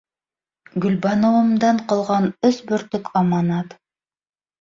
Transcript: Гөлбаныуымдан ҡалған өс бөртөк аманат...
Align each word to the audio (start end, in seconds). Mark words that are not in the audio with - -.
Гөлбаныуымдан 0.85 1.81
ҡалған 1.91 2.25
өс 2.49 2.57
бөртөк 2.71 3.13
аманат... 3.21 3.77